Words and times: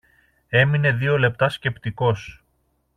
Έμεινε 0.49 0.91
δυο 0.91 1.17
λεπτά 1.17 1.49
σκεπτικός. 1.49 2.43